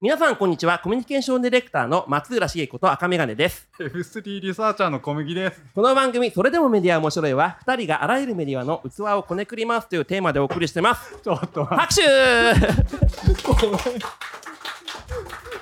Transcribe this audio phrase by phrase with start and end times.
[0.00, 0.78] 皆さんこんにちは。
[0.78, 3.68] コミュニケーションディレクターの松浦茂子と赤眼鏡です。
[3.80, 5.60] F3 リサーチャーの小麦です。
[5.74, 11.18] この番組それでもメディア面白いは2人があらゆるメディアの器をこねくり回すというテーマでお送りしてます。
[11.20, 12.02] ちょっと待拍手。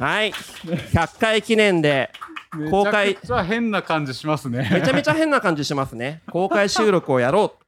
[0.04, 0.32] はい。
[0.32, 2.10] 100回記念で
[2.70, 4.68] 公開めちゃくちゃ変な感じしますね。
[4.70, 6.20] めちゃめちゃ変な感じしますね。
[6.30, 7.65] 公開収録をやろう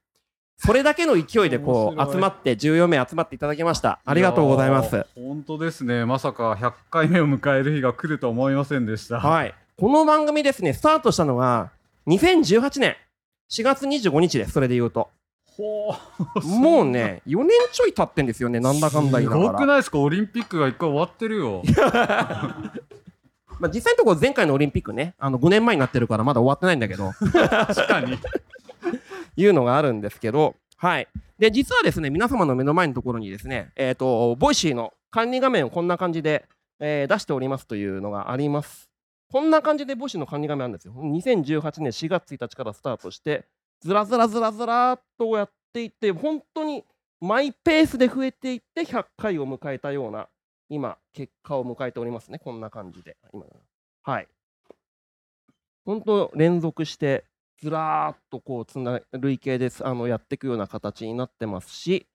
[0.61, 6.05] それだけの勢いでこう集まって14名集まっていただきましたありがとうございます本当ですね。
[6.05, 9.21] まさか100回目を迎える日が来るとは思いませんでした。
[9.21, 9.55] はい。
[9.79, 11.71] この番組ですね、スタートしたのが
[12.09, 12.97] 2018年
[13.51, 15.09] 4月25日です、それで言うと。
[15.57, 15.95] ほ
[16.43, 19.59] うもうね、4年ちょい経ってんですよね、なんだかんだ言いなすごがら。
[19.61, 19.99] くないですか？
[19.99, 21.63] オリンピックが一回終わってるよ。
[23.61, 28.19] まあ、実際のところ前回のオリンピックね、あの5年前になってるからまだ終わってないんだけど、 確かに。
[29.41, 31.09] いうのがあるんですけど、はい。
[31.39, 36.45] で、実はですね、皆様の目の前のところにですね、えっ、と、ボイシーの管理画面をこんな感じで、
[36.81, 38.91] えー出しておりますというのがあります。
[39.31, 40.95] こんな感じでボイシーの管理画面あるんですよ。
[40.95, 43.45] 2018年4月1日からスタートして、
[43.81, 46.85] ずらずらずらずらっとやっていって、本当に
[47.21, 50.29] マイペースで増えていって100回を迎えたような、
[50.69, 52.39] 今、結果を迎えておりますね。
[52.39, 53.17] こんな感じで。
[53.33, 53.45] 今
[54.03, 54.29] はい。
[55.85, 57.25] 本当、連続して、
[57.61, 62.07] ずらーっとこうつな累計ですあのやっていくような形になってますし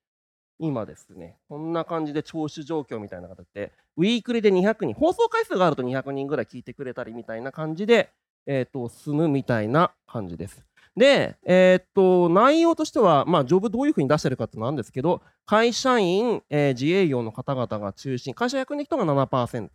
[0.59, 8.09] 今ですねこんな感じで聴取状況みたいな形でウィークリーで200人放送回数があると200人ぐらい聞いてくれたりみたいな感じで、
[8.45, 10.63] えー、と進むみたいな感じです。
[10.95, 19.69] で、えー、と内容としては、まあ、ジョブどういうふうに出してるかってなんですけど会社員、えー自営業の方々が中心会社役の人が7%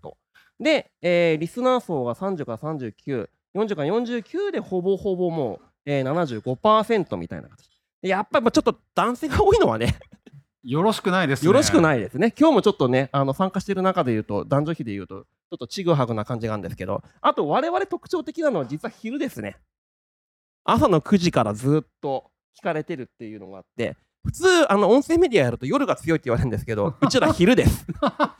[0.60, 3.28] で、えーリスナー層が30から39
[3.64, 7.69] 40から49でほぼほぼもう、えー、75%みたいな形。
[8.03, 9.97] でやっぱりまあちょっと男性が多いのはね。
[10.65, 11.47] よろしくないですね。
[11.47, 11.81] よろしくい。
[11.81, 12.33] ないですね。
[12.39, 17.03] 今日もちょっとねあの参加している中で言うと男女比で言うとちょっとちぐはぐな感じがあるんですけど。
[17.20, 19.56] あと我々特徴的なのは実は昼ですね。
[20.65, 23.97] 朝の9時からずっと聞かれてるっていうのがあって。
[24.25, 27.87] 普通あの音声メディアやると夜が強いって言われるんですけどうちら昼です。
[28.00, 28.34] 完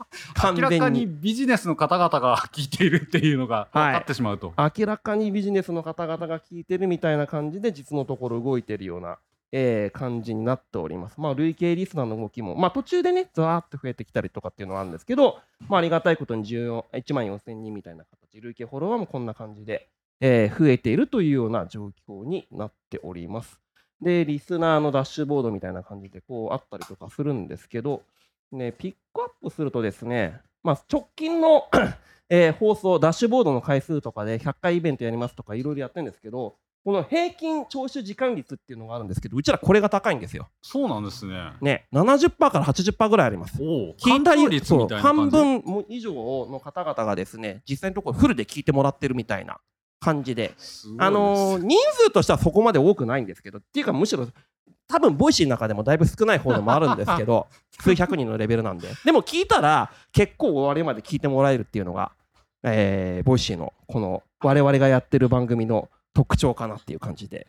[0.55, 4.53] 明らかにビジネスの方々が聞いているっていうのが 分かってしまうと。
[4.57, 9.19] 明らかにビジネスの方々が聞いてるみたいな感じで実のところ動いてるような、
[9.51, 11.19] えー感じになっております。
[11.19, 19.89] まあ累計リスナーの動きも、まあ、途中でねざーっと増えてきたりとかっていうのはあるんですけど、まあ、ありがたいことに14 1万4000人みたいな形累計フォロワーもこんな感じで、
[20.21, 23.59] えー増えているというような状況になっております。
[24.01, 28.03] でリスナーのダッシュボードみたいな感じでこうあったりとかするんですけど、
[28.51, 31.67] ね、ピックアップするとですね、まあ、直近の
[32.31, 40.47] えー放送、ダッシュボードの回数とかで100回イベントやりますとかいろいろやってるんですけど、この平均聴取時間率っていうのがあるんですけど、うちらこれが高いんですよ。
[40.61, 41.53] そうなんですね。
[41.61, 43.61] ね、70%から80%ぐらいあります。
[43.61, 43.95] おお。
[43.95, 45.29] 聞いた率みたいな半。
[45.29, 49.59] 分も以上の方々がですね、実際のところフルで聞いてもらってるみたいな
[49.99, 50.53] 感じで、
[50.97, 54.27] あのー人数としてはそこまで多くないんですけど、っていうかむしろ
[54.89, 57.47] 多分 Voicy の中でもだいぶ少ない方でもあるんですけど、
[57.79, 58.89] 数百人のレベルなんで。
[59.05, 62.11] でも聞いたら結構終わりまで聞いてもらえるっていうのが、
[62.63, 67.45] えーボイシーのこの我々がやってる番組の特徴かなっていう感じで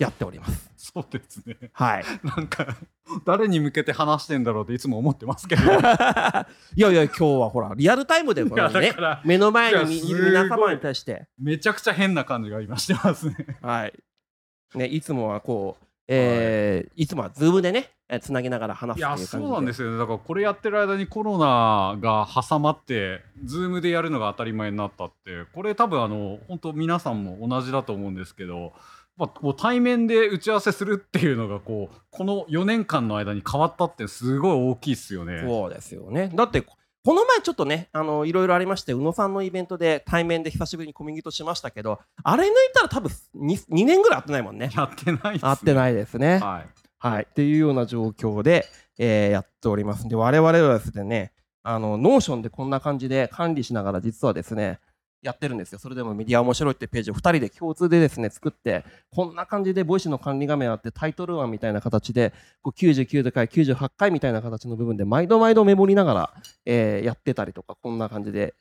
[0.00, 0.72] やっております。
[0.92, 1.56] そうですね。
[1.72, 2.04] はい。
[2.24, 2.76] なんか
[3.24, 5.62] 誰に向けて話してんだろうっていつも思ってますけど。
[5.70, 8.94] いやいや、今日はほら、リアルタイムでこれね
[9.24, 13.36] 目の前にいる皆様に対して、めちゃくちゃ変な感じが今してますね。
[13.62, 13.92] はい。
[14.74, 19.48] ね、いつもはこう、えーいつもは Zoom でね、えーつなぎながら話しますっていう感じで。
[19.48, 28.72] そうなんですよねだからこれやってる間にコロナが挟まって Zoom でやるのが当たり前になったってこれ多分あの本当皆さんも同じだと思うんですけど、
[29.16, 35.42] まあ、こう対面で打ち合わせするっていうのがこうこの4年間の間に変わったってすごい大きいですよね。
[35.46, 36.30] そうですよね。
[36.34, 36.64] だって、
[37.04, 44.70] この前ちょっとね、あの、いろいろありまして、宇野さんのイベントで対面で久しぶりにコミュニケートしましたけど、あれ抜いたら多分 2, 2年ぐらい会ってないもんね。
[44.72, 45.38] やってないっすね。
[45.40, 46.38] 会ってないですね。
[46.38, 46.68] はい。
[46.98, 47.26] はい。
[47.28, 48.66] っていうような状況で、
[48.98, 51.32] えーやっておりますんで、我々はですね、
[51.64, 54.78] あの、 Notion でこんな感じで管理しながら、実はですね、
[55.22, 55.78] やってるんですよ。
[55.78, 58.84] それでもメディア面白いってページを2人で共通でですね、作って、
[59.14, 66.34] こんな感じで Voicy の管理画面あって、タイトル案みたいな形で、こう99回、98回みたいな形の部分で、毎度毎度メモりながら、
[66.66, 68.54] えーやってたりとか、こんな感じで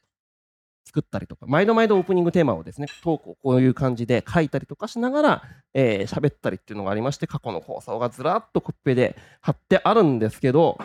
[0.86, 5.44] 作ったりとか、毎度毎度オープニングテーマをですね、トークをこういう感じで書いたりとかしながら、
[5.74, 10.78] えー喋ったりっていうのがありまして、過去の放送がずらっとコッペで貼ってあるんですけど、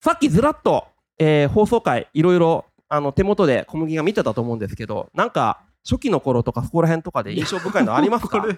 [0.00, 0.86] さっきずらっと、
[1.18, 8.40] えー放送回、いろいろあの手元で小麦が見てたと思うんですけど、なんか初期の頃とかそこら辺とかで印象深いのありますか？
[8.40, 8.56] これ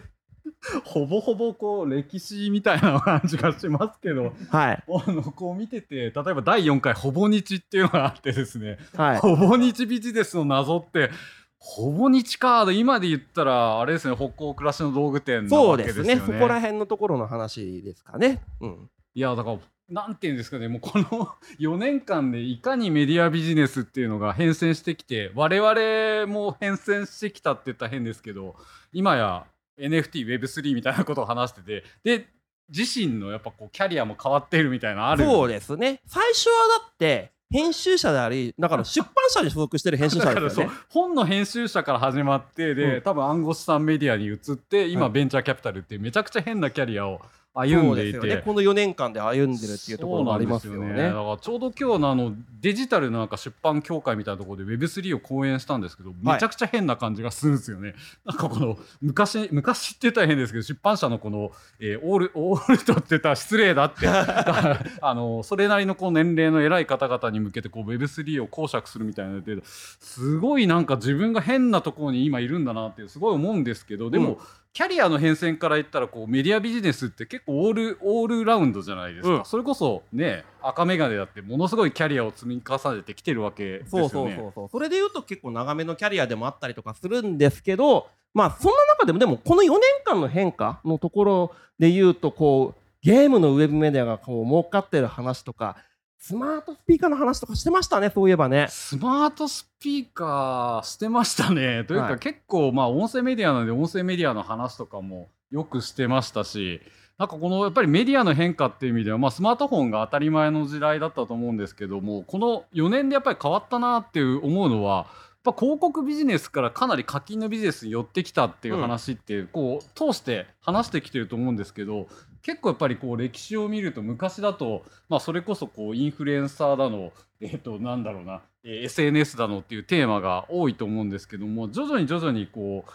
[0.84, 4.84] ほぼほぼこう歴史みたいな感じがしますけどはい。
[5.06, 9.18] あのこう見てて例えば第4回ほぼ日っていうのがあってですねはい。
[9.18, 11.10] ほぼ日ビジネスの謎って
[11.58, 16.14] ほぼ日カード今で言ったらあれですね北欧暮らしの道具店なそうわけですよね。
[16.14, 16.38] ですね。
[16.38, 18.40] そこら辺のところの話ですかね。
[18.60, 18.90] うん。
[19.14, 19.58] いやだから
[19.88, 21.04] なんていうんですかねもうこの
[21.60, 28.56] 4年間でいかにメディアビジネスっていうのが変遷してきて我々も変遷してきたって言ったら変ですけど
[28.92, 29.46] 今や
[29.78, 32.26] NFTWeb3 みたいなことを話しててで
[32.68, 36.00] 自身のやっぱこうキャリアも変わっているみたいなのあるそうですね。
[36.06, 43.02] 最初はだって編集者でありだから出版社に所属してる編集者だからそう本の編集者から始まってで、うん。
[43.02, 45.12] 多分暗号資産メディアに移って今、はい。
[45.12, 47.20] ベンチャーキャピタルっていうめちゃくちゃ変なキャリアを
[47.58, 48.20] 歩んでいて。
[48.20, 48.42] ね。
[48.44, 50.78] この4年間で歩んでるっていうところもありますよね。
[50.78, 57.94] そうなんですだからちょうど今日のあのデジタルのなんか出版協会みたいなところで Web3 を講演したんですけど、めちゃくちゃ変な感じがするんですよね。
[58.26, 61.50] なんかこの昔昔って言ったら変ですけど出版社のこの、
[61.80, 64.06] えーオールオールドって言ったら失礼だって。
[65.00, 74.38] あのそれなりのこう年齢の偉い方々に向けてこう Web3 を講釈するみたいなのですごいなんか自分が変なところに今いるんだなってすごい思うんですけどでも、うん
[74.76, 79.44] キャリアの変遷から言ったらこうメディアビジネスって結構オールオールラウンドじゃないですか、うん。
[79.46, 84.08] それこそね赤眼鏡だってものすごいキャリアを積み重ねてきてるわけですよね。
[84.10, 84.68] そうそうそうそう。
[84.70, 95.78] それで言うと結構長めのキャリアでもあったりとかするんですけどまあそんな中でもでもこの4年間の変化のところで言うとこうゲームのウェブメディアがこう儲かってる話とか
[96.18, 101.84] スマートスピーカーの話とかしてましたねそういえばねスマートスピーカーしてましたね。
[101.84, 106.80] というか、はい結構まあ音声メディアなので音声メディアの話とかもよくしてましたし
[107.18, 115.06] なんかこのやっぱりメディアの変化っていう意味では、まあ、スマートフォンが当たり前の時代だったと思うんですけどもこの4年でやっぱり変わったなっていう思うのは
[115.44, 122.08] やっぱ広告ビジネスからかなり課金のビジネスに寄ってきたっていう話って、こう通して話してきてると思うんですけど
[122.46, 132.90] 結構やっぱりこう歴史を見ると昔だと、まあ、それこそこうインフルエンサーだの、えっとなんだろうな、えー SNS だのっていうテーマが多いと思うんですけども徐々に徐々にこう、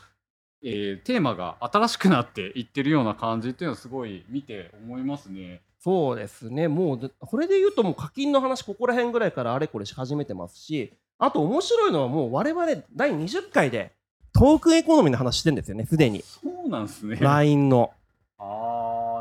[0.63, 5.59] えーテーマが新しくなっていってるような感じっていうのはすごい見て思いますね。
[5.81, 12.65] そうですねもうでこれで言うともう課金の話ここら辺ぐらいからあれこれし始めてますしあと面白いのはもう我々
[12.95, 13.91] 第20回で
[14.31, 17.17] トークンエコノミーの話してんですよねすでにそうなんですね。
[17.19, 17.91] LINE の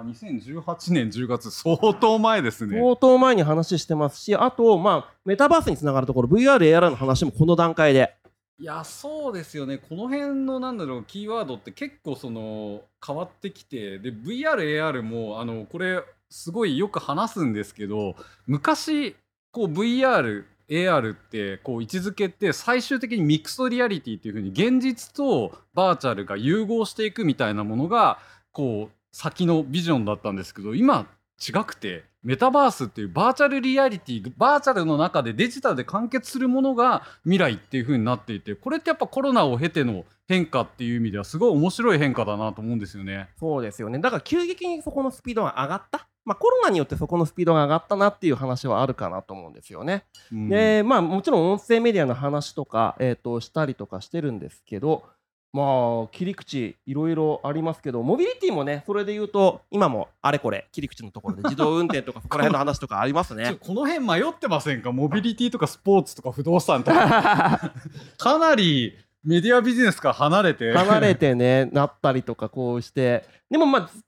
[0.00, 2.78] ああ2018年10月相当前ですね。
[2.78, 8.14] 相当前に話してますしあとまあメタバースにつながるところ VR AR の話もこの段階で
[8.58, 18.16] いやそうですよねこの辺のなんだろうキーワードって結構その変わってきてで VRAR もあのこれすごいよく話すんですけど
[18.46, 19.16] 昔
[19.50, 28.18] こう VR AR ってこう位置づけって最終的にミックスリアリティっていう風に現実とバーチャルが融合していくみたいなものが
[28.52, 31.06] こう先のビジョンだったんですけど今
[31.40, 43.30] 違くてメタバースっていうバーチャルリアリティバーチャルの中でデジタルで完結するものが未来っていう風になっていてこれってやっぱコロナを経ての変化っていう意味ではすごい面白い変化だなと思うんですよね。
[43.38, 43.98] そうですよね。
[43.98, 46.06] だから急激にそこのスピードが上がった。
[46.24, 50.04] まあコロナによってそこのスピードが上がったなっていう話はあるかなと思うんですよね。
[50.30, 50.48] うん。
[50.48, 55.04] でまあもちろん音声メディアの話とか、えー、としたりとかしてるんですけど
[55.52, 63.56] まあ切り口いろいろありますけどモビリティもねそれで言うと今もあれこれ切り口のところで自動運転とかそこら辺の話とかありますね。
[63.60, 64.92] この辺迷ってませんか？
[64.92, 67.72] モビリティとかスポーツとか不動産とか。
[68.18, 70.72] かなりメディアビジネスから離れて。
[70.72, 73.24] 離れてねなったりとかこうして。
[73.50, 74.02] でもまあ引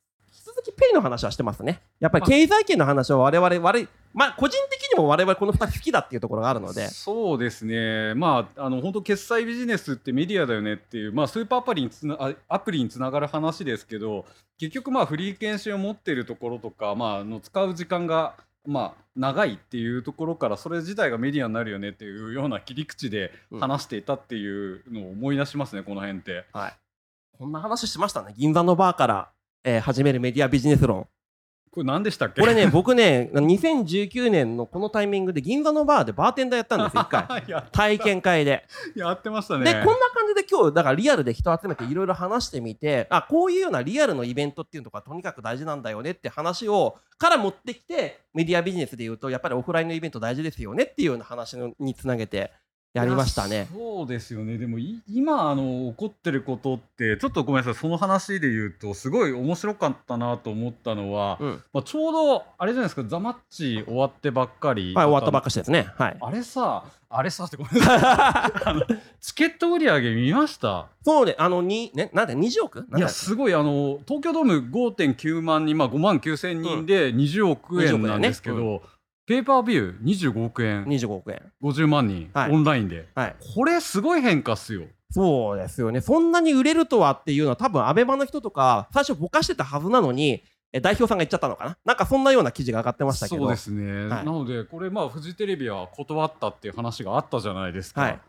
[0.63, 1.83] きペイの話はしてますね。
[2.01, 6.89] やっぱり経済圏の話は我々悪いまあ個人的にも我々この2人好きだっていうところがあるので。
[6.89, 14.27] そうですね、まあ、あの本当、決済ビジネスってメディアだよねっていう、まあ、スーパーアプリにつなあアプリにつながる話ですけど、
[14.59, 18.35] 結局、まあ、フリー検診を持っているところとか、まあ、あの使う時間が、
[18.67, 23.61] まあ、長いっていうところから、それ自体がメディアになるよねっていうような切り口でうん。
[23.61, 26.45] 話していたっていうのを思い出しますね、この辺って。
[26.53, 26.77] はい。
[27.39, 28.35] こんな話しましたね。
[28.37, 29.31] 銀座のバーから、
[29.65, 31.07] えー始めるメディアビジネス論。
[31.71, 32.41] これ、何でしたっけ？
[32.43, 37.45] これね僕ね2019年のこのタイミングで銀座のバーでバーテンダーやったんですよ一回。
[37.49, 38.67] や体験会で。
[38.95, 39.65] やってましたね。
[39.65, 52.53] でこんな感じで今日だからリアルで人集めていろいろ話してみてあこういうようなリアルのイベントっていうのがとにかく大事なんだよねって話をから持ってきてメディアビジネスでいうとやっぱりオフラインのイベント大事ですよねっていうような話のにつなげて
[52.93, 53.69] やりましたね。
[53.73, 54.59] そうですよね。
[54.59, 61.63] でもい今あの起こってることってちょっとごめんなさいその話で言うとすごい面白かったなと思ったのは、うん。
[61.73, 64.95] まあ、ちょうどあれじゃないですか「ザ・マッチ終わってばっかり。
[64.95, 65.89] はい、終わったばっかかしですね。
[65.97, 66.17] はい。
[66.21, 66.85] あれさ
[67.15, 68.63] あれさってごめんなさい。
[68.65, 68.83] あの
[69.21, 70.89] チケット売り上げ見ました？
[71.05, 72.87] そうで、あの、に、ね、なんで、20億？
[72.97, 78.83] いやすごいあの東京ドーム5.9万人、まあ、5万9千人で20億円なんですけど、20億
[79.33, 80.85] ペーパービュー25億円。
[80.85, 81.41] 25億円。
[81.63, 82.51] 50万人、はい。
[82.51, 83.09] オンラインで。
[83.15, 83.37] はい。
[83.55, 84.83] これすごい変化っすよ。
[85.11, 86.03] そうですよね。
[86.03, 91.79] そんなに売れるとはっていうのは多分アベマの人とか最初ぼかしてたはずなのにえ代表さんが言っちゃったのかな？
[91.85, 93.43] なんかそんなような記事が上がってましたけど。
[93.43, 94.25] そうですね、はい。
[94.27, 98.21] なのでこれまあフジテレビは断ったっていう話があったじゃないですか、はい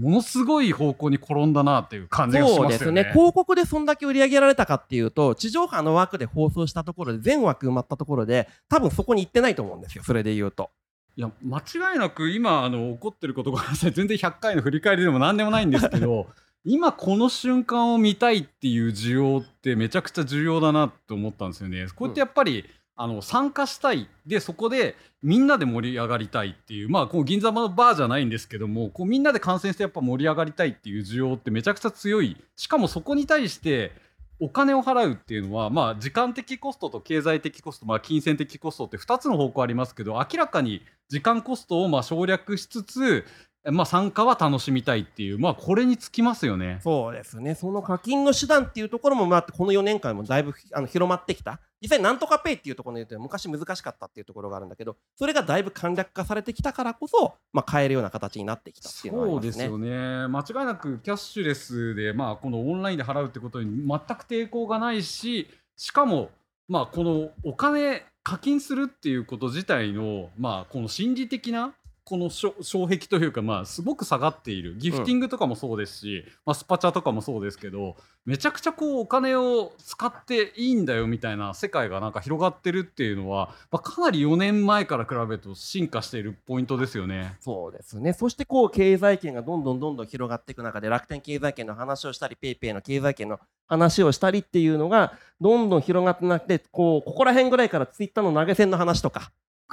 [0.00, 3.10] ものすごい方向に転んだなっていう感じがしそうまよねですすね。
[3.12, 10.04] 広告でそんだけ売り上げられたかっていうと、地上波の枠で放送したところで、全枠埋まったところで、多分そこに行ってないと思うんですよ。
[10.04, 10.70] それで言うと。
[11.16, 16.28] いや間違いなく今あの起こってることごめんなさい全然100回の振り返りでも何でもないんですけど
[16.64, 21.86] 今この瞬間を見たいっていう需要ってめちゃくちゃ重要だなって思ったんですよね。
[21.94, 22.64] こうやってやっぱり、
[23.00, 33.92] あの参加したいでそこでみんなで盛り上がりたいっていうまあこう銀座のバーじゃないんですけどもこうみんなで観戦してやっぱ盛り上がりたいっていう需要ってめちゃくちゃ強いしかもそこに対して
[34.38, 43.24] お金を払うっていうのは、まあ、時間的コストと経済的コスト、まあ、金銭的コストって2つの方向ありますけど明らかに時間コストをまあ省略しつつ、
[43.64, 46.80] まあ、参加は楽しみたいっていう、まあ、これにつきますよね。
[46.82, 47.54] そうですね。
[47.54, 51.60] その課金の手段っていうところも、まあ、この4年間もだいぶあの広まってきた。
[51.80, 59.42] 実際、なんとかペイっていうところに言うと、昔難しかったっていうところがあるんだけど、それがだいぶ簡略化されてきたからこそ、まあ、買えるような形になってきたっていうのはありそう。
[59.42, 66.30] ですよね間違いなくキャッシュレスで、まあ、このオンラインで払うってことに全く抵抗がないししかも、
[66.68, 71.72] まあ、このお金課金するっていうこと自体の、まあ、この心理的な
[72.10, 77.94] この障壁というか、まあ、すごく下がっているギフティングとかもそうですし、まあ、スパチャとかもそうですけど
[78.26, 87.36] めちゃくちゃこうお金を使っていいんだよみたいな世界がなんか広がってるっていうのは、まあ、かなり4年前から比べると進化しているポイントですよね。
[87.38, 88.12] そうですね。
[88.12, 93.38] そしてこう経済圏がどんどんどんどん広がっていく中で楽天経済圏の話をしたり、 PayPay の経済圏の
[93.68, 99.30] 話をしたりっていうのがどんどん広がってなって、こうここら辺ぐらいからツイッターの投げ銭の話とか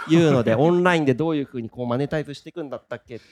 [0.09, 3.25] いうので、 オンラインでどういうふうにこうマネタイズしていくんだったっけって。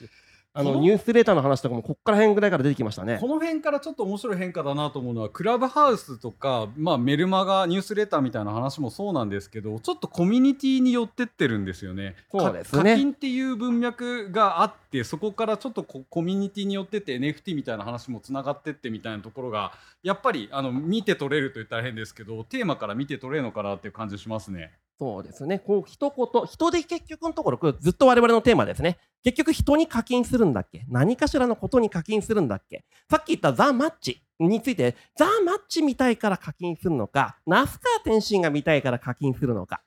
[0.58, 3.26] あのニュースレーターの話とかもここから辺ぐらいから出てきましたねこ。
[3.26, 12.16] の辺からちょっと面白い変化だなと思うのはクラブハウスとか、まあ、メルマガニュースレターみたいな話もそうなんですけどちょっとコミュニティに寄ってってるんですよね。
[12.32, 24.72] そうですねか課金っていう文脈があってそこからちょっとこコミュニティによってって NFT みたいな話もつながってってみたいなところがやっぱりあの見て取れると言ったら変ですけどテーマから見て取れるのかなっていう感じしますね。
[24.98, 25.58] そうですね。
[25.58, 28.96] こう一言、人で結局のところ、ずっと我々のテーマですね。
[29.22, 30.86] 結局人に課金するんだっけ？
[30.88, 32.84] 何かしらのことに課金するんだっけ？
[33.10, 39.82] さっき言ったザ・マッチについて、ザ・マッチ見たいから課金するのか、ナスカー天心が見たいから課金するのか？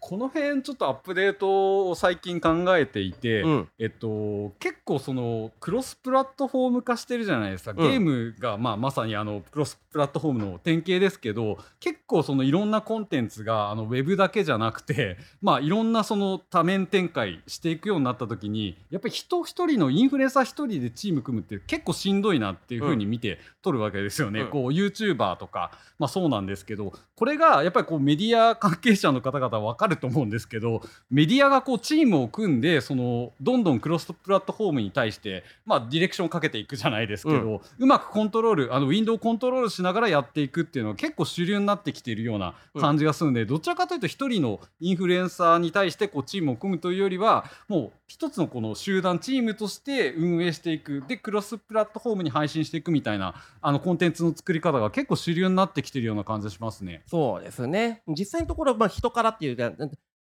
[0.00, 3.68] この辺ちょっとアップデートを最近考えていて、うん。
[3.78, 24.48] えっと、結構そのクロスプラットフォーム化してるじゃないですか、んゲームが、まあ、まさにあのクロスプラットフォームの典型ですけど結構そのいろんなコンテンツがあのウェブだけじゃなくて、 まあ、いろんなその多面展開していくようになった時にやっぱり人一人のインフルエンサー一人でチーム組むって結構しんどいなっていうふうに見て取るわけですよね、うん。
[24.48, 57.02] こう YouTuber とか、まあ、そうなんですけどこれがやっぱりこうメディア関係者の方々は分かると思うんですけどメディアがこうチームを組んでそのどんどんクロスプラットフォームに対して、まあ、ディレクションをかけていくじゃないですけど、うまくコントロールあのウィンドウコントロールしながらやっていくっていうのは結構主流になってきているような感じがするんで、どちらかというと一人のインフルエンサーに対してこうチームを組むというよりはもう一つのこの集団チームとして運営していくでクロスプラットフォームに配信していくみたいなあのコンテンツの作り方が結構主流になってきてるような感じがしますね。
[57.06, 58.02] そうですね。
[58.08, 59.72] 実際のところ、まあ、人からっていうか、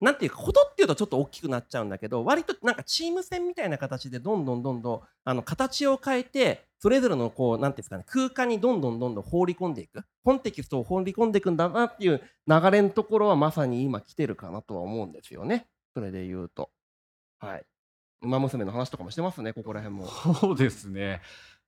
[0.01, 10.03] なんていうか、ことっていうとちょっと大きくなっちゃうんだけど、割となんかチーム戦みたいな形でどんどんどんどんあの形を変えて、それぞれのこう、なんていうんですかね、空間にどんどんどんどん放り込んでいく。
[10.25, 15.67] コンテキストを放り込んでいくんだなっていう流れのところはまさに今来てるかなとは思うんですよね。
[15.93, 16.71] それで言うと。
[17.39, 17.65] はい。
[18.23, 20.07] 馬娘の話とかもしてますね、ここら辺も。
[20.07, 21.21] そうですね。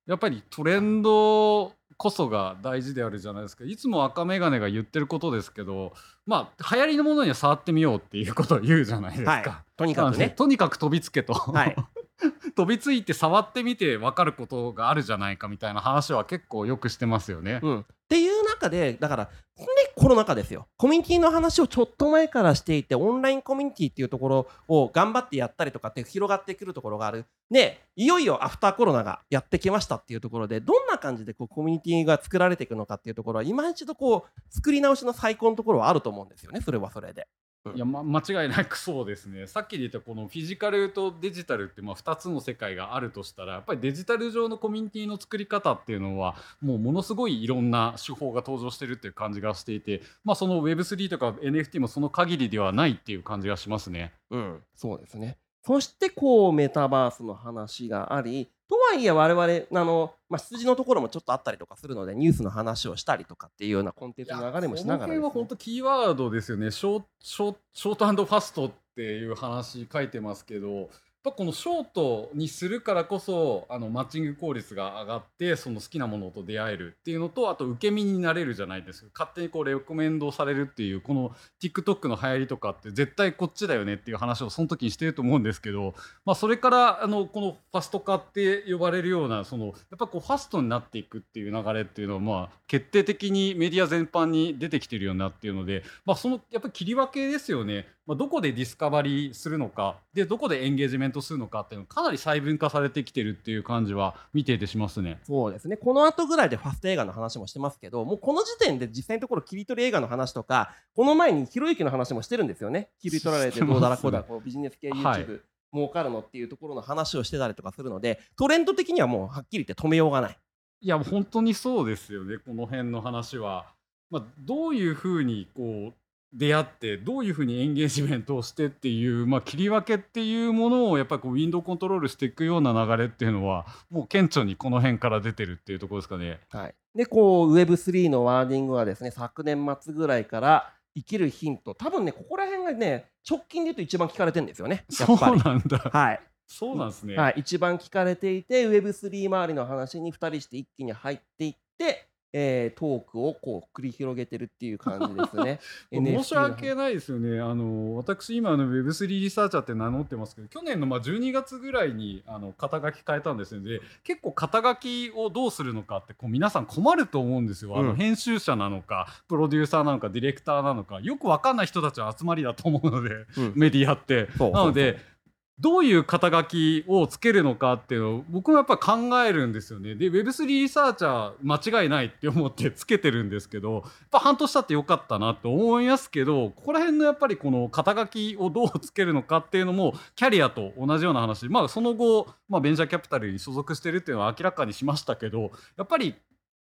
[0.07, 3.65] やっぱりトレンドこそが大事であるじゃないですか。
[3.65, 5.93] いつも赤眼鏡が言ってることですけど、
[6.27, 9.31] まあ流行りのものには触ってみようっていうことを言うじゃないですか。
[9.31, 9.45] はい。
[9.77, 10.31] とにかくね。
[10.37, 11.77] とにかく飛びつけと、はい
[12.55, 17.61] 飛びついて触ってみて分かることがあるじゃないかみたいな話は結構よくしてますよね。
[17.63, 20.67] うん、っていう中でだからとにコロナ禍ですよ。
[20.77, 27.27] コミュニティの話をちょっと前からしていて、オンラインコミュニティっていうところを頑張ってやったりとかって広がってくるところがある。
[27.51, 37.29] で、いよいよアフターコロナがやってきましたっていうところで、どんな感じでこうコミュニティが作られていくのかっていうところは、今一度こう、作り直しの最高のところはあると思うんですよね、それはそれで。
[37.75, 54.13] いや、ま、間違いなくそうですね さっきで言ったこのフィジカルとデジタルってまあ2つの世界があるとしたらやっぱりデジタル上のコミュニティの作り方っていうのはもうものすごいいろんな手法が登場してるっていう感じがしていて、まあ、その Web3 とか NFT もその限りではないっていう感じがしますね。
[54.31, 55.39] うん、そうですね。
[55.65, 66.71] そしてこうメタバースの話があり、とはいえ我々あの、まあ、羊のところもちょっとあったりとかするのでニュースの話をしたりとかっていうようなコンテンツの流れもしながらね、この辺は本当キーワードですよね。
[66.71, 70.89] ショショショートファストっていう話書いてますけど
[71.23, 97.87] ぱこのショートにするからこそあのマッチング効率が上がってその好きなものと出会えるっていうのとあと受け身になれるじゃないですか勝手にこうレコメンドされるっていうこの TikTok の流行りとかって絶対こっちだよねっていう話をその時にしてると思うんですけど、まあ、それからあのこのファスト化って呼ばれるようなそのやっぱこうファストになっていくっていう流れっていうのはまあ決定的にメディア全般に出てきてるようになっていうので、まあ、そのやっぱり切り分けですよね。
[98.07, 105.21] まあ、どこでディスカバリーするのかでどこでエンゲージメントするのかっていうのかなり細分化されてきてるっていう感じは見ていてしますね。
[105.25, 105.77] そうですね。
[105.77, 112.89] この後ぐらいでファスト映画の話もしてますけどもうこの時点で実際のところ切り取り映画の話とかこの前にひろゆきの話もしてるんですよね。
[113.01, 115.27] 切り取られてどうだらこうだこうビジネス系 YouTube、はい。
[115.75, 120.39] 儲かるのっていうところの話をしてたりとかするのでトレンド的にはもうはっきり言って止めようがない。
[120.83, 122.39] いや本当にそうですよね。
[122.39, 123.67] この辺の話は、
[124.11, 125.95] まあ、どういうふうにこう
[126.33, 136.41] 出会ってどういうふうにエンゲージメントをしてっていう、まあ、切り分けっていうものをやっぱりこうウィンドウコントロールしていくような流れっていうのはもう顕著にこの辺から出てるっていうところですかね。
[136.51, 145.79] はい、でこう Web3 のワーディングはですね昨年末ぐらいから生きるヒント多分ねここら辺がね直近で言うと一番聞かれてるんですよねそうなんだ。
[145.79, 146.21] はい。
[146.47, 155.61] そうなんですね、はい、一番聞かれていて Web3 周りの話に2人して一気に入っていってえー、トークをこう繰り広げてるっていう感じですね。
[155.93, 157.41] 申し訳ないですよね。
[157.41, 163.71] あの私今の Web3 リサーチャーって名乗ってますけど、去年のまあ12月ぐらいにあの肩書き変えたんですよね。
[163.71, 167.79] で、結構肩書きをどうするのかってこう皆さん困ると思うんですよ。
[167.79, 174.29] あの編集者なのか、プロデューサーなのか、ディレクターなのか、よくわかんない人たちの集まりだと思うので、うん、メディアって。
[174.39, 175.12] なので。
[175.59, 179.95] どういう肩書きをつけるのかっていうのを僕もやっぱ考えるんですよね。
[179.95, 196.15] で Web3 リサーチャー間違いないって思ってつけてるんですけどやっぱ半年経ってよかったなと思いますけどここら辺のやっぱりこの肩書きをどうつけるのかっていうのもキャリアと同じような話まあその後、まあ、ベンチャーキャピタルに所属してるっていうのは明らかにしましたけどやっぱり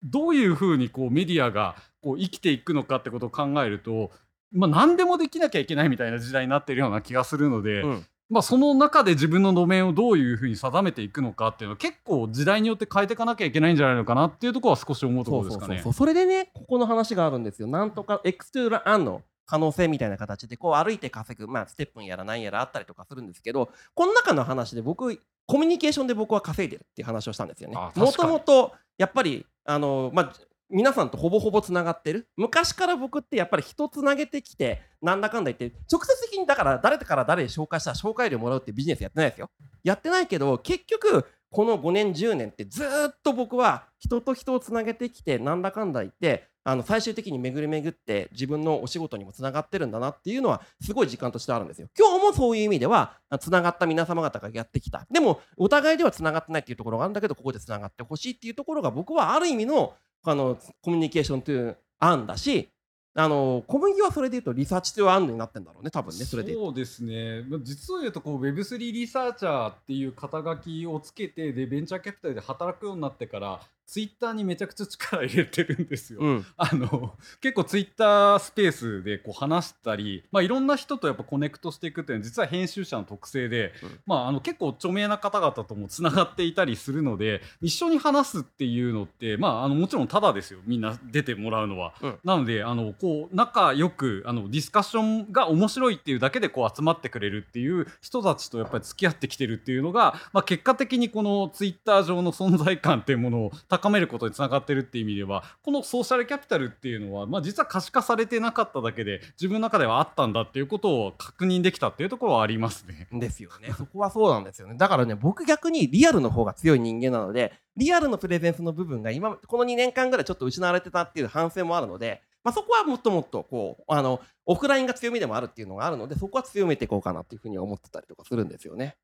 [0.02, 4.10] どういうふうにこうメディアがこう生きていくのかってことを考えると
[4.52, 15.82] まあ、何でもできなきゃいけないみたいな時代になってるような気がするので、うん、まあ、その中で自分の路面をどういうふうに定めていくのかっていうのは結構時代によって変えていかなきゃいけないんじゃないのかなっていうところは少し思うところですかね。
[15.92, 17.66] それでねここの話があるんですよ。
[17.66, 27.76] なんとか X トゥーランの可能性みたいな形でこう歩いて稼ぐ、まあ、ステップンやら何やらあったりとかするんですけどこの中の話で僕コミュニケーションで僕は稼いでるっていう話をしたんですよね。
[27.96, 30.32] もともとやっぱりあの、まあ、
[30.70, 39.50] 皆さんとほぼほぼつながってる昔から僕ってやっぱり人つなげてきてなんだかんだ言って直接的にだから誰から誰紹介したら紹介料もらうってビジネスやってないですよ
[39.82, 42.86] やってないけど結局この5年10年ってずっ
[43.24, 51.88] と僕は人と人をつなげてきてなんだかんだ言ってあの最終的に巡り巡って自分のお仕事にもつながってるんだなっていうのはすごい時間としてあるんですよ。
[51.98, 55.06] 今日もそういう意味ではつながった皆様方がやってきた。
[55.10, 62.68] でもお互いではつながってないっていうところがあるんだけどここでつながってほしいっていうところが僕はある意味のあのコミュニケーションという案だし
[63.14, 67.44] あの小麦はそれでいうとリサーチという案になってんだろうね多分ねそれでそうですね。
[67.62, 76.20] 実を言うとこう Web3 リサーチャーっていう肩書きをつけてでベンチャーキャピタルで働くようになってからツイッターにめちゃくちゃ力入れてるんですよ。
[76.20, 91.94] うん、あの結構ツイッタースペースでこう話したり、まあ、いろんな人とやっぱコネクトしていくっていうのは実は編集者の特性で、うん、まあ、あの結構著名な方々ともつながっていたりするので一緒に話すっていうのって、まあ、あのもちろんただですよみんな出てもらうのは。
[92.00, 113.08] うん、なのであのこう仲良くあのディスカッションが面白いっていうだけでこう集まってくれるっていう人たちとやっぱり付き合ってきてるっていうのが、まあ、結果的にこのツイッター上の存在感っていうものを高めることにつながってるっていう意味ではこのソーシャルキャピタルっていうのは、まあ、実は可視化されてなかっただけで自分の中ではあったんだっていうことを確認できたっていうところはありますね。
[113.12, 113.72] ですよね。
[113.76, 114.74] そこはそうなんですよね。
[114.76, 128.96] だからね僕逆にリアルの方が強い人間なのでリアルのプレゼンスの部分が今この2年間ぐらいちょっと失われてたっていう反省もあるのでまあ、そこはもっともっとこうあのオフラインが強みでもあるっていうのがあるのでそこは強めていこうかなっていうふうに思ってたりとかするんですよね。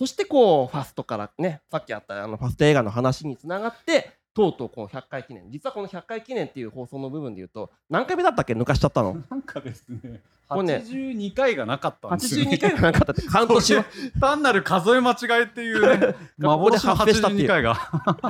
[0.00, 5.50] そしてこうファストからねさっきあったあのファスト映画の話につながってとうとうこの100回記念。
[5.50, 8.54] 実はこの100回記念っていう放送の部分で言うと何回目だったっけ？
[8.54, 9.18] 抜かしちゃったの？
[9.28, 10.22] なんかですね。
[10.48, 12.52] これね82回がなかったんですよね。
[12.56, 13.84] 82回がなかったってカウントしよう
[14.18, 17.44] 単なる数え間違いっていうね 幻の発生したっていう。
[17.44, 17.76] 82回が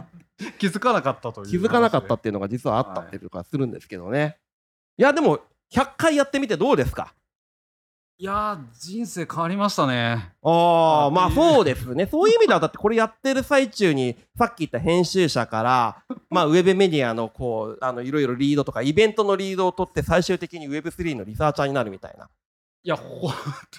[0.59, 4.39] 気づかなかったという気づかなかったっていうのが実はあったっていうかするんですけどね、
[4.97, 5.39] い、やでも
[5.73, 7.15] 100回やってみてどうですか？
[8.21, 10.35] いやー人生変わりましたね。
[10.43, 12.05] ああまあそうですね。
[12.05, 22.29] そういう意味ではだってこれやってる最中にさっき言った編集者から まあウェブメディアのこうあのいろいろリードとかイベントのリードを取って最終的に Web3 のリサーチャーになるみたいな。
[22.83, 23.33] いや本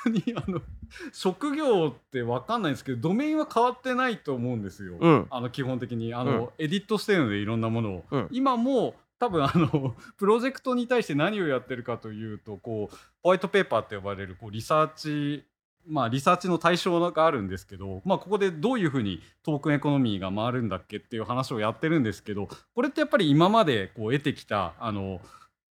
[0.03, 0.59] 当にあの
[1.13, 5.27] 職業って分かんないんですけどドメインは変わってないと思うんですよ、うん。
[5.29, 6.15] あの基本的に。
[6.15, 8.27] あの、エディットしてるのでいろんなものを、うん。
[8.31, 15.45] 今も多分あの プロジェクトに対して何をやってるかというとこうホワイトペーパーって呼ばれるこうリサーチ
[15.85, 25.21] まあリサーチの対象があるんですけど、まあ、ここでどういうふうにトークンエコノミーが回るんだっけっていう話をやってるんですけどこれってやっぱり今までこう得てきたあの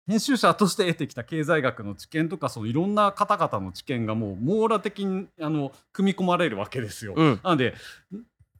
[0.06, 7.14] 編集者として得てきた経済学の知見とかそのいろんな方々の知見がもう網羅的にあの組み込まれるわけですよ。
[7.16, 7.74] うんなので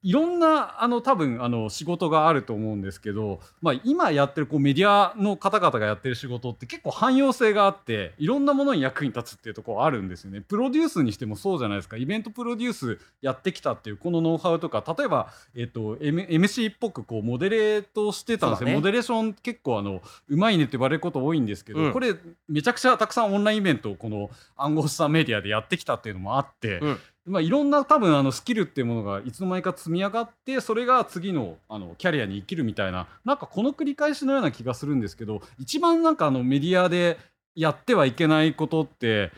[0.03, 10.41] いろんなあの多分あの仕事があると思うんですけど、まあ、今やってるこうメディアの方々がやってる仕事って結構汎用性があっていろんなものに役に立つっていうところあるんですよね。
[10.41, 22.15] プロデュースにしてもそうじゃないですかイベントプロデュースやってきたっていうこのノウハウとか例えば、えっと M、MC っぽくこうモデレートしてたんですよ、ねモデレーション結構あのうまいねって言われること多いんですけど、うんこれ
[22.49, 26.79] めちゃくちゃたくさんオンラインイベントをこの暗号資産メディアでやってきたっていうのもあって。
[26.79, 37.19] うんまあ、いろんな多分あのスキルっていうものがいつの間にか積み上がってそれが次のあのキャリアに生きるみたいななんかこの繰り返しのような気がするんですけど一番なんかあのメディアで
[37.55, 39.33] やってはいけないことって、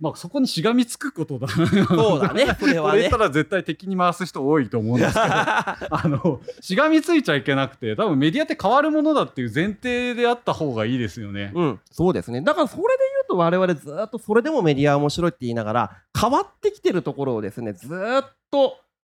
[0.00, 11.52] まあ、そこにしがみつくことだそうだね それはねたら絶対敵に回す人多いと思うんですけど あのしがみついちゃいけなくて多分メディアって変わるものだっていう前提であった方がいいですよね。
[11.54, 12.40] うん、そうですね。
[12.40, 18.78] だからそれでと我々ずっとそれでもメディアは面白いって言いながら変わってきてるところをですねずっと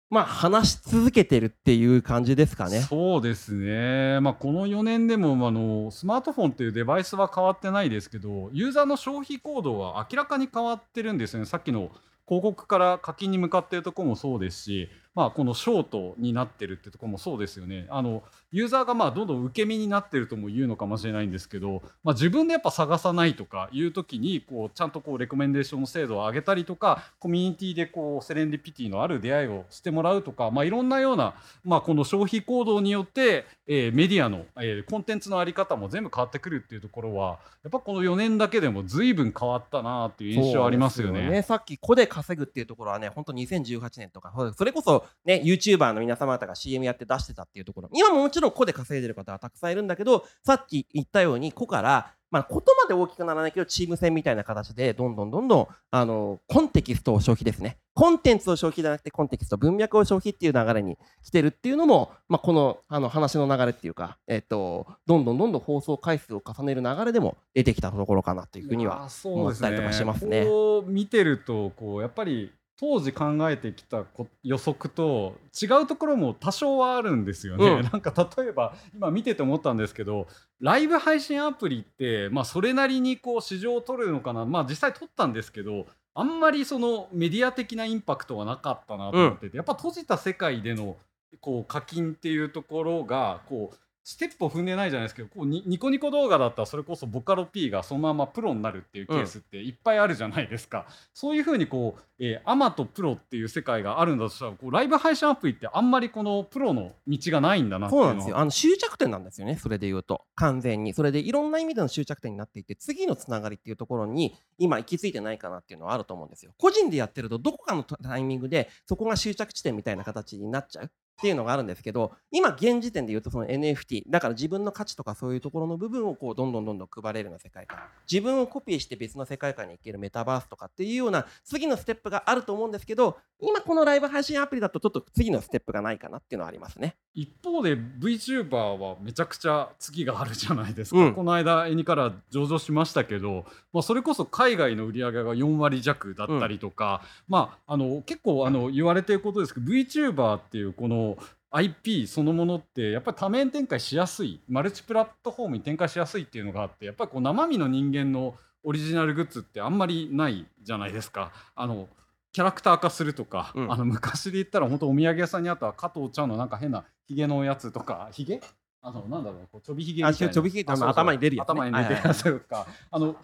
[0.09, 2.79] まあ話し続けてるっていう感じですかね。
[2.79, 11.91] そうですね、まあ、この4年でも、あのスマートフォンっていうデバイスは変わってないですけどユーザーの消費行動は明らかに変わってるんですよねさっきの
[12.25, 17.87] 広告から課金に向かっているところもそうですし、まあ、このショートになってるってところもそうですよね。
[17.89, 41.21] あのユーザーがまあどんどん受け身になってるとも言うのかもしれないんですけど、まあ、自分でやっぱ探さないとかいう時にこうちゃんとこうレコメンデーションの制度を上げたりとかコミュニティでこうセレンディピティのある出会いをしてもらうとか、まあ、いろんなような、まあ、この消費行動によって、えーメディアの、えーコンテンツのあり方も全部変わってくるっていうところはやっぱこの4年だけでも随分変わったなっていう印象ありますよね。
[41.21, 57.77] そうですさっき個で稼ぐっていうところはね、本当2018年とか、それこそね、YouTuber の皆様方が CM やって出してたっていうところ、今ももちろん個で稼いでる方はたくさんいるんだけど、さっき言ったように個から、まあ、ことまで大きくならないけど、チーム戦みたいな形で、どんどんどんどん、あの、コンテキストを消費ですね。
[57.93, 70.43] コンテンツを消費じゃなくて、コンテキスト、文脈を消費っていう流れに来てるっていうのも、まあ、この、あの、話の流れっていうか、えっと、どんどんどんどん放送回数を重ねる流れでも出てきたところかなっていうふうには思ったりとかしますね。
[70.43, 77.65] こう見てるとこうやっぱり当時考えてきたこ予測と違うところも多少はあるんですよね。
[77.65, 77.81] うん。
[77.81, 80.27] なんか例えば今見てて思ったんですけど
[80.59, 84.45] ライブ配信アプリって、まあ、それなりにこう市場を取るのかな。
[84.45, 90.97] まあ実際取ったんですけどあんまりそのメディア的なインパクトはなかったなと思ってて、やっぱ閉じた世界での
[91.41, 93.77] こう課金っていうところがこう
[94.09, 108.37] ステップを踏んでないじゃないですけどこうニコニコ動画だったらそれこそボカロ P がそのままプロになるっていうケースっていっぱいあるじゃないですか、そういうふうにこう、えーアマとプロっていう世界があるんだとしたらこうライブ配信アプリってあんまりこのプロの道がないんだなっていのそうなんですよ。
[108.37, 110.21] あの終着点なんですよね、それで言うと。
[110.35, 110.93] 完全に。
[110.93, 116.53] それでいろんな意味での終着点になっていて、次のつながりっていうところに今行き着いてないかなっていうのはあると思うんですよ。
[116.57, 120.91] 個人でやってると、どこかのタイミングでそこが終着地点みたいな形になっちゃう。
[121.17, 127.79] っていうのがあるんですけど今現時点で言うとその NFT だから自分の価値とかそういうところの部分をこうどんどんどんどん配れるような世界観。
[128.09, 136.95] 自分をコピーして別の世界観に行けるメタバースとかっていうような次のステップがあると思うんですけど今このライブ配信アプリだとちょっと次のステップがないかなっていうのはありますね。
[137.15, 141.13] 一方で VTuber はめちゃくちゃ次があるじゃないですか、うん。
[141.15, 151.06] この間エニから上場しましたけど、まあ、それこそ海外の売り上げが4割弱だったりとか、まあ、あの結構あの言われてることですけど VTuber っていうこの
[151.49, 161.31] IP そのものってやっぱり多面展開しやすいマルチプラットフォームに展開しやすいっていうのがあってやっぱりこう生身の人間のオリジナルグッズってあんまりないじゃないですか。
[161.55, 161.87] あの
[162.33, 163.71] キャラクター化するとか、うん。
[163.71, 168.41] あの昔で言ったら本当お土産屋さんにあった加藤ちゃんのなんか変なヒゲのやつとかヒゲ？
[168.81, 170.27] あのなんだろうこうちょびひげみたいな。
[170.27, 171.53] あちょびひげ頭に出るやつね。
[171.53, 173.15] 頭に出るやつとか、あの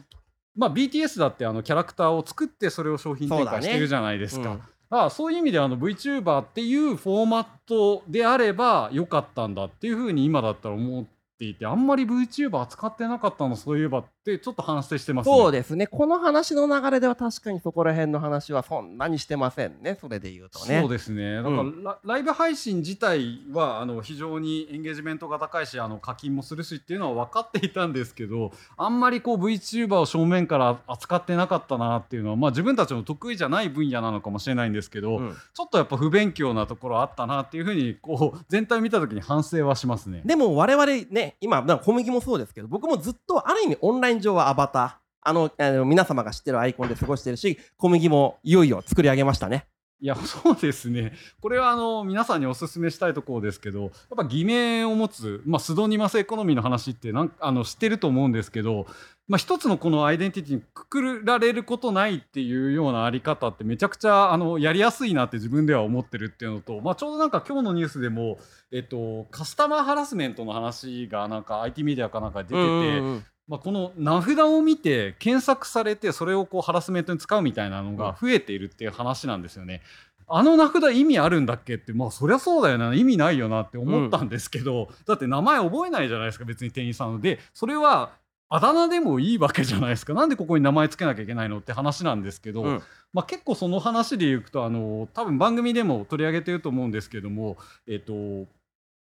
[0.56, 4.58] まあ BTS だってあのキャラクターを作ってそれを商品展開してるじゃないですか。
[4.96, 11.06] あそういう意味であの VTuber っていうフォーマットであればよかったんだっていうふうに今だったら思っ
[11.40, 15.36] ていてあんまり VTuber 扱ってなかったのそういえばってちょっと反省してますね。
[15.36, 15.88] そうですね。
[15.88, 19.98] この話の流れでは確かにそこら辺の話はそんなにしてませんね。
[20.00, 20.82] それで言うとね。
[20.82, 40.22] そうですねだからラ,、ライブ配信自体はあの非常にエンゲージメントが高いしあの課金もするしっていうのは分かっていたんですけどあんまりこう VTuber を正面から扱ってなかったなっていうのは、まあ、自分たちの得意じゃない分野なのかもしれないんですけど、うんちょっとやっぱ不勉強なところあったなっていうふうにこう全体を見た時に反省はしますね。
[40.26, 49.68] でも我々ね、今、なんか小麦もそうですけど、僕もずっとある意味オンライン上はアバター、あの、あの皆様が知ってるアイコンで過ごしてるし、小麦もいよいよ作り上げましたね。
[50.04, 58.86] いやそうですねこれはあの皆さんにお勧めしたいところですけどやっぱ偽名を持つ、まあ、スドニマスエコノミーの話ってなんあの知ってると思うんですけど、
[59.30, 68.40] まあ、一つのこのアイデンティティにくくられることないっていうようなあり方ってめちゃくちゃあのやりやすいなって自分では思ってるっていうのと、まあ、ちょうどなんか今日のニュースでも、
[68.74, 73.33] えっと、カスタマーハラスメントの話がなんか IT メディアかなんかで出てて。
[73.48, 79.82] うんうんうんまあ、この名札を見て検索されてそれをこうハラスメントに使うみたいなのが増えているっていう話なんですよね。
[80.28, 87.20] あの名札意味あるんだっけってまあそりゃそうだよな意味ないよなって思ったんですけど、だって名前覚えないじゃないですか別に店員さんの。
[87.20, 88.12] でそれは
[88.50, 90.14] あだ名でもいいわけじゃないですか。
[90.14, 92.84] なんでここに名前つけなきゃいけないのって話なんですけど、うん。
[93.12, 98.48] まあ、結構その話でいくとあの多分番組でも取り上げてると思うんですけども、えっと、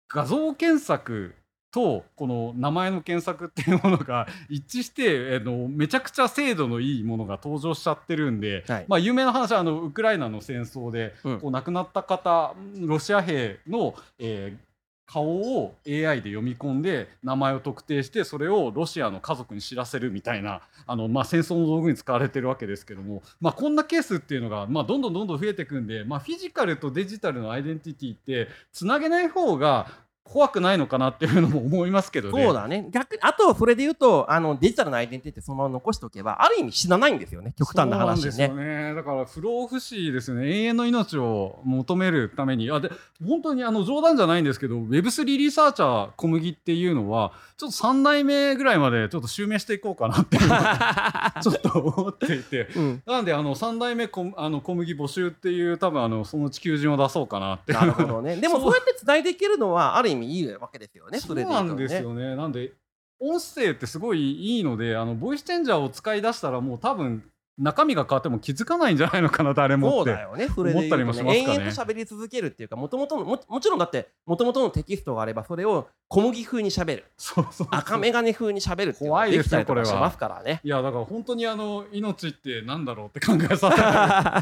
[0.09, 1.33] 画像検索
[1.77, 8.85] とこの名前の検索っていうものが一致してあのめちゃくちゃ精度のいいものが登場しちゃってるんで、はい。
[8.87, 11.39] まあ、有名な話はあのウクライナの戦争で、うん。
[11.39, 14.67] こう亡くなった方ロシア兵の、えー
[15.09, 29.87] 顔を AI で読み込んで名前を特定してそれをロシアの家族に知らせるみたいなあの、まあ、戦争の道具に使われてるわけですけども、まあ、こんなケースっていうのが、まあ、どんどんどんどん増えていくんで、まあ、フィジカルとデジタルのアイデンティティってつなげない方が
[30.27, 32.43] 怖くないのかなっていうのも思いますけどね。
[32.43, 32.87] そうだね。
[32.91, 37.53] 逆に、あと、それで言うと、あの、デジタルなアイデンティティそのまま残しておけば、ある意味死なないんですよね。
[37.57, 38.47] 極端な話そうね。
[38.47, 38.95] なんですよね。
[38.95, 40.47] だから不老不死ですよね。
[40.47, 42.91] 永遠の命を求めるために、あで
[43.25, 50.37] 本当にあの冗談じゃないんですけど、Web3 リサーチャー小麦っていうのは、ちょっと3代目ぐらいまでちょっと襲名していこうかなって
[51.41, 52.67] ちょっと思っていて。
[52.75, 53.03] うん。
[53.05, 58.35] なんであの3代目こあの小麦募集っていう多分あのその地球人を出そうかなってなるほどね。
[58.35, 61.19] でも、そうやって繋いでいけるのは、ある意味いいわけですよね。
[61.19, 62.35] そそうれで言うとねなんですよね。
[62.35, 62.73] なんで
[63.19, 67.23] 音声ってすごいいいのであのボイスチェンジャーを使い出したらもう多分
[67.57, 70.47] 中身が変わっても気づかないんじゃないのかな誰もってそうだよね。
[70.47, 80.61] それでね、思ったりもしますかね延々と喋り続けるっていうか、もともとのも、もちろんだって、もともとのテキストがあれば、それを小麦風に喋る、そうそうそう赤眼鏡風に喋るっていうのが怖いですよできたりとかしこれはますからね。
[80.63, 83.71] いやだから本当にあの命ってなんだろうって考えさ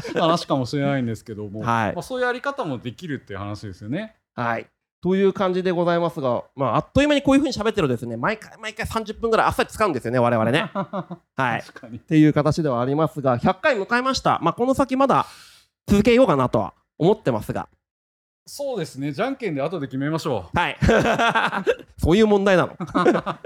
[0.02, 4.16] せる 話かもしれないんですけども、はいまあ、そういうやり方もできるっていう話ですよね。
[4.34, 4.66] はい。
[5.06, 10.68] という感じでございますが、まあ、あっという間にこういうふうに喋ってるとですね、毎回毎回30分ぐらいあっさり使うんですよね、我々ね。
[10.74, 11.62] はい。
[11.94, 14.40] っていう形ではありますが、100回迎えました。
[14.42, 15.24] まあ、この先まだ
[15.86, 17.68] 続けようかなとは思ってますが、
[18.48, 20.76] そうですねじゃんけんで後で決めましょはい。
[21.98, 22.76] そういう問題なの。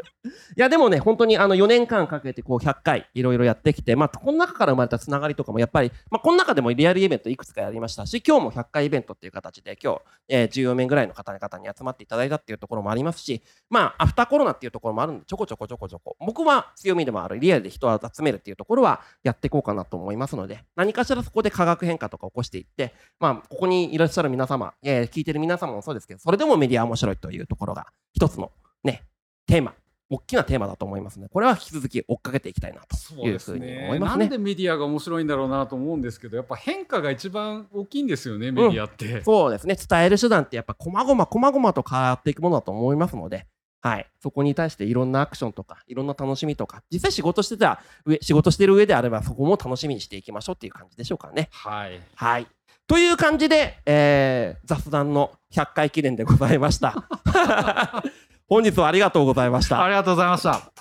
[0.56, 28.52] いや、でもね、本当にあの4年間かけてこう100回いろいろやってきて、まあ、この中から生まれたつながりとかもやっぱり、まあ、この中でもリアルイベントいくつかやりましたし、今日も100回イベントっていう形で、今日、えー14名ぐらいの方々に集まっていただいたっていうところもありますし、まあ、アフターコロナっていうところもあるんで、ちょこちょこちょこちょこ、僕は強みでもあるリアルで人を集めるっていうところはやっていこうかなと思いますので、何かしらそこで化学変化とか起こしていって、まあ、ここにいらっしゃる皆様、えー聞いてる皆様もそうですけど、それでもメディアは面白いというところが、一つの
[28.84, 29.04] ね、
[29.46, 29.74] テーマ、
[30.10, 34.24] 大きなテーマだと思いますので、これは引き続き追っかけていきたいなとそういうふですうにね思いますね。
[34.24, 39.22] なんでメディアが面白いんだろうなと思うんですけどやっぱ変化が一番大きいんですよねメディアって。
[39.22, 43.46] そうですね、伝える手段ってやっぱ、こまごま、こまごまと変わっていくものだと思いますので、
[43.82, 51.48] はい、そこに対していろんなアクションとか、いろんな楽しみとか、実際仕事してた上、仕事してる上であれば、そこも楽しみにしていきましょうっていう感じでしょうかね。
[51.52, 52.46] はいはい。
[52.90, 57.04] という感じで、えー雑談の100回記念でございました。
[58.50, 59.88] 本日はありがとうございましたあ。
[59.88, 60.72] りがとうございました。